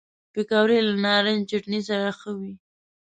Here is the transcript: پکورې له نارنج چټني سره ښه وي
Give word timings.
پکورې 0.33 0.79
له 0.87 0.93
نارنج 1.03 1.41
چټني 1.49 1.79
سره 1.89 2.07
ښه 2.19 2.31
وي 2.39 2.53